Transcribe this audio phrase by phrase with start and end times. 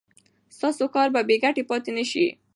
[0.55, 2.27] ستاسو کار به بې ګټې پاتې نشي.